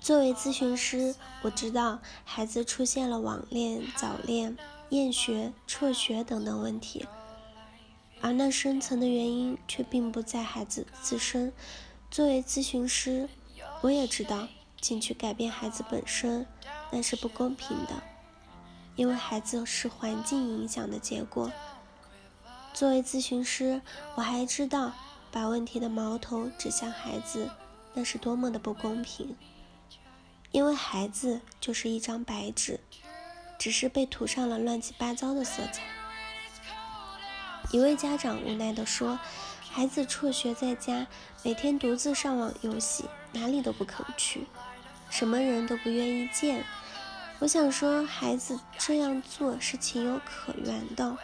[0.00, 4.56] 作为咨询师，我知道孩子出现了网恋、早恋、
[4.90, 7.06] 厌学、辍学等等问题，
[8.20, 11.52] 而那深层的原因却并不在孩子自身。
[12.10, 13.30] 作为咨询师，
[13.80, 14.46] 我也知道
[14.78, 16.46] 进去改变孩子本身
[16.90, 18.02] 那是不公平的，
[18.96, 21.50] 因为孩子是环境影响的结果。
[22.74, 23.80] 作为咨询师，
[24.16, 24.92] 我还知道
[25.34, 27.50] 把问题的矛头指向孩子
[27.92, 29.34] 那是多么的不公平。
[30.52, 32.78] 因为孩子就是一张白纸，
[33.58, 35.82] 只是被涂上了乱七八糟的色彩。
[37.72, 39.18] 一位家长无奈地说
[39.68, 41.08] ：“孩子辍学在家，
[41.42, 44.46] 每天独自上网游戏，哪里都不肯去，
[45.10, 46.64] 什么人都不愿意见。”
[47.40, 51.18] 我想说，孩子这样做是情有可原的。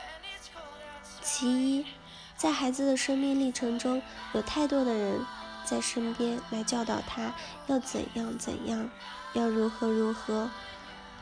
[1.22, 1.86] 其一，
[2.40, 4.00] 在孩子的生命历程中，
[4.32, 5.20] 有太多的人。
[5.62, 7.34] 在身边来教导他
[7.66, 8.90] 要怎样怎样，
[9.34, 10.50] 要如何如何，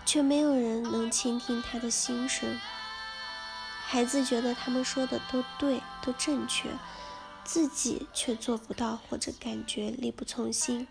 [0.06, 2.56] 却没有人能倾听他的心声。
[3.84, 6.70] 孩子觉得他们说的都对，都正确，
[7.42, 10.86] 自己却做不到，或者感觉力不从心。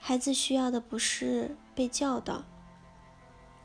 [0.00, 2.42] 孩子需要的不是被教导，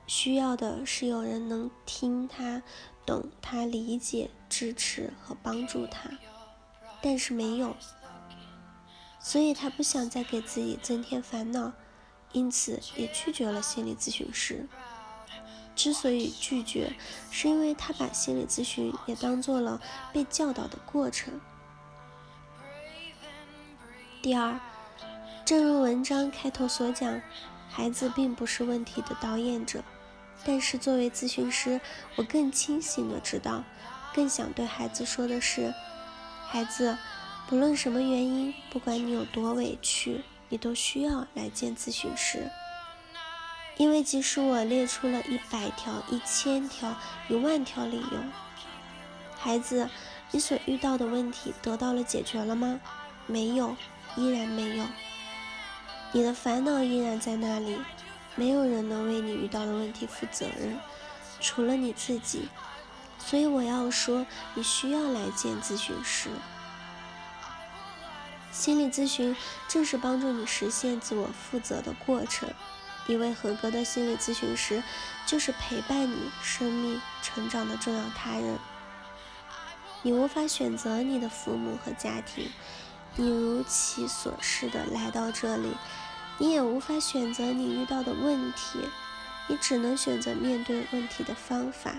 [0.05, 2.61] 需要的是有人能听他、
[3.03, 6.11] 懂他、理解、支持和帮助他，
[7.01, 7.75] 但是没有。
[9.19, 11.71] 所以他不想再给自己增添烦恼，
[12.33, 14.67] 因此也拒绝了心理咨询师。
[15.75, 16.93] 之所以拒绝，
[17.31, 19.81] 是因为他把心理咨询也当做了
[20.13, 21.41] 被教导的过程。
[24.21, 24.59] 第二，
[25.43, 27.19] 正如文章开头所讲，
[27.67, 29.83] 孩子并不是问题的导演者，
[30.45, 31.81] 但是作为咨询师，
[32.17, 33.63] 我更清醒的知道，
[34.13, 35.73] 更想对孩子说的是，
[36.47, 36.97] 孩子。
[37.45, 42.49] 不论什么原因，不管你有多委屈，你都需要来见咨询师。
[43.75, 46.95] 因为即使我列出了一百条、一千条、
[47.27, 48.23] 一万条理由，
[49.37, 49.89] 孩子，
[50.31, 52.79] 你所遇到的问题得到了解决了吗？
[53.27, 53.75] 没有，
[54.15, 54.85] 依然没有。
[56.13, 57.77] 你的烦恼依然在那里，
[58.35, 60.79] 没有人能为你遇到的问题负责任，
[61.41, 62.47] 除了你自己。
[63.25, 66.29] 所以我要说，你需要来见咨询师。
[68.51, 69.35] 心理咨询
[69.67, 72.49] 正是帮助你实现自我负责的过程。
[73.07, 74.83] 一位合格的心理咨询师，
[75.25, 78.59] 就是陪伴你生命成长的重要他人。
[80.03, 82.49] 你无法选择你的父母和家庭，
[83.15, 85.75] 你如其所示的来到这里，
[86.37, 88.87] 你也无法选择你遇到的问题，
[89.47, 91.95] 你只能选择面对问题的方法。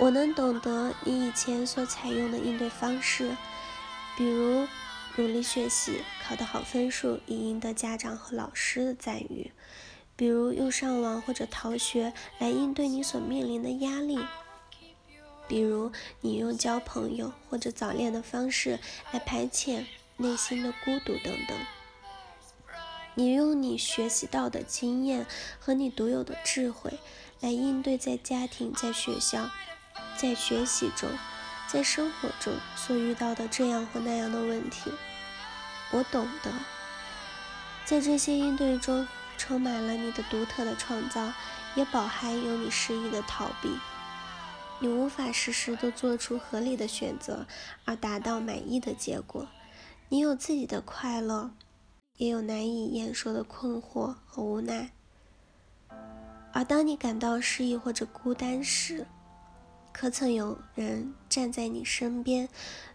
[0.00, 3.36] 我能懂得你以前所采用的应对方式。
[4.16, 4.66] 比如
[5.16, 9.50] 努力学习，考得好分数，以赢得家长和老师的赞誉；
[10.16, 14.16] 比如用上网或者逃学来应对你所面临的压力；
[15.46, 18.78] 比如你用交朋友或者早恋的方式
[19.12, 19.84] 来排遣
[20.16, 21.58] 内心的孤独等等。
[23.16, 25.26] 你用你学习到的经验
[25.58, 26.98] 和你独有的智慧
[27.40, 29.50] 来应对在家庭、在学校、
[30.16, 31.08] 在学习中。
[31.72, 34.90] 在生活中所遇到的这样或那样的问题，
[35.92, 36.50] 我懂得。
[37.84, 39.06] 在这些应对中，
[39.38, 41.32] 充满了你的独特的创造，
[41.76, 43.70] 也饱含有你失意的逃避。
[44.80, 47.46] 你无法时时都做出合理的选择
[47.84, 49.46] 而达到满意的结果。
[50.08, 51.52] 你有自己的快乐，
[52.16, 54.90] 也有难以言说的困惑和无奈。
[56.52, 59.06] 而当你感到失意或者孤单时，
[59.92, 62.48] 可曾有人站在你身边？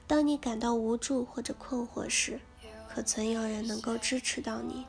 [0.08, 2.40] 当你感到无助或者困惑时，
[2.88, 4.86] 可曾有人能够支持到你？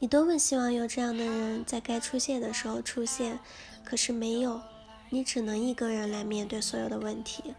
[0.00, 3.40] 你多么希望有这样的人在该出现的时候出现，
[3.84, 4.60] 可是没有，
[5.10, 7.54] 你只能一个人来面对所有的问题。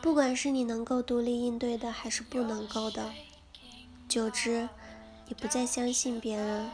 [0.00, 3.12] 不管是你能够独立应对的，还是不能够的，
[4.08, 4.68] 久之，
[5.26, 6.70] 你不再相信别人。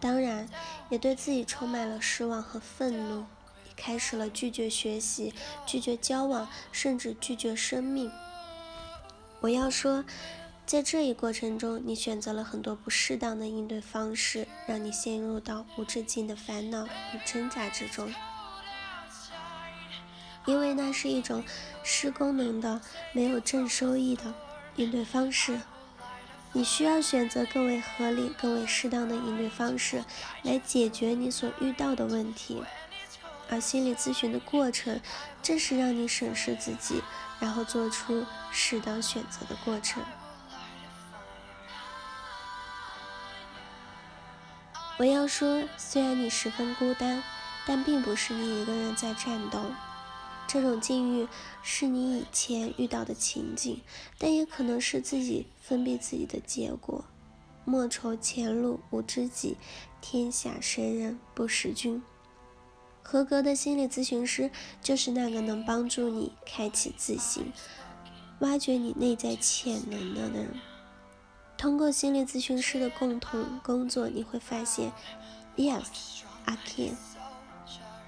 [0.00, 0.48] 当然，
[0.88, 3.26] 也对自己充满了失望和愤怒。
[3.76, 5.32] 开始了拒绝学习、
[5.64, 8.10] 拒绝交往，甚至拒绝生命。
[9.40, 10.04] 我要说，
[10.66, 18.12] 在这一过程中，你选择了很多不适当的应对方式，让你陷入到无止境的烦恼与挣扎之中。
[20.46, 21.42] 因为那是一种
[21.82, 22.80] 失功能的、
[23.12, 24.34] 没有正收益的
[24.76, 25.58] 应对方式。
[26.52, 30.04] 你需要选择更为合理、更为适当的应对方式，
[30.42, 32.62] 来解决你所遇到的问题，
[33.48, 35.00] 而心理咨询的过程，
[35.42, 37.02] 正是让你审视自己，
[37.38, 40.02] 然后做出适当选择的过程。
[44.98, 47.22] 我要说，虽然你十分孤单，
[47.64, 49.62] 但并不是你一个人在战斗。
[50.52, 51.28] 这种境遇
[51.62, 53.80] 是你以前遇到的情景，
[54.18, 57.04] 但也可能是自己封闭自己的结果。
[57.64, 59.56] 莫愁前路无知己，
[60.00, 62.02] 天下谁人不识君。
[63.00, 64.50] 合格的心理咨询师
[64.82, 67.52] 就是那个能帮助你开启自信、
[68.40, 70.48] 挖掘你内在潜能的人。
[71.56, 74.90] 通过心理咨询师的共同工作，你会发现
[75.56, 75.84] ，Yes,
[76.44, 77.19] I can。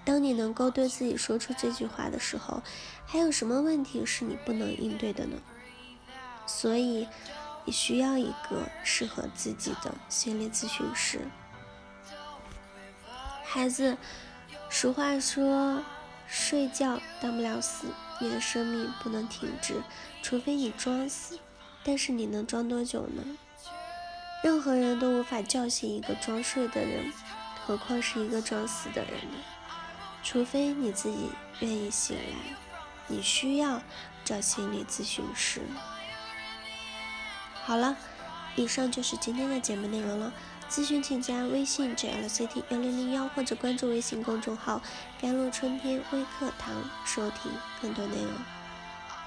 [0.04, 2.62] 当你能够对自己说出这句话的时候，
[3.06, 5.36] 还有什么问题是你不能应对的呢？
[6.46, 7.06] 所以，
[7.64, 11.20] 你需要一个适合自己的心理咨询师。
[13.44, 13.96] 孩子。
[14.74, 15.82] 俗话说，
[16.26, 17.88] 睡觉当不了死，
[18.18, 19.82] 你的生命不能停止，
[20.22, 21.38] 除非你装死。
[21.84, 23.22] 但是你能装多久呢？
[24.42, 27.12] 任何人都无法叫醒一个装睡的人，
[27.66, 29.36] 何况是一个装死的人呢？
[30.22, 31.30] 除非你自己
[31.60, 32.56] 愿意醒来，
[33.08, 33.82] 你需要
[34.24, 35.60] 找心理咨询师。
[37.64, 37.96] 好了，
[38.56, 40.32] 以上就是今天的节目内容了。
[40.70, 44.80] 咨询请加微信 jlct 幺零零幺或者关注微信公众号
[45.20, 46.74] “甘露春天微课堂”
[47.04, 47.52] 收听
[47.82, 48.32] 更多内容。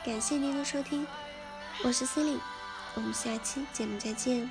[0.04, 1.06] 感谢您的收听，
[1.84, 2.40] 我是 c 令
[2.96, 4.50] 我们下期节目再见。